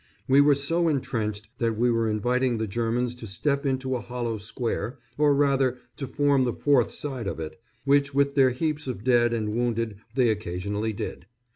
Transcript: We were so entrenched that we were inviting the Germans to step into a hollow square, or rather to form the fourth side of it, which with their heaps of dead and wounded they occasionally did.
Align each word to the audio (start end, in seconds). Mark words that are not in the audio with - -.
We 0.27 0.41
were 0.41 0.55
so 0.55 0.87
entrenched 0.87 1.49
that 1.59 1.77
we 1.77 1.91
were 1.91 2.09
inviting 2.09 2.57
the 2.57 2.65
Germans 2.65 3.13
to 3.17 3.27
step 3.27 3.67
into 3.67 3.95
a 3.95 4.01
hollow 4.01 4.37
square, 4.39 4.97
or 5.15 5.35
rather 5.35 5.77
to 5.97 6.07
form 6.07 6.43
the 6.43 6.53
fourth 6.55 6.89
side 6.89 7.27
of 7.27 7.39
it, 7.39 7.61
which 7.85 8.11
with 8.11 8.33
their 8.33 8.49
heaps 8.49 8.87
of 8.87 9.03
dead 9.03 9.31
and 9.31 9.53
wounded 9.53 9.97
they 10.15 10.29
occasionally 10.29 10.91
did. 10.93 11.27